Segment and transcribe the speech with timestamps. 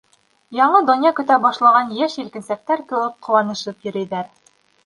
[0.59, 4.37] Яңы донъя көтә башлаған йәш-елкенсәктәр кеүек ҡыуанышып йөрөйҙәр.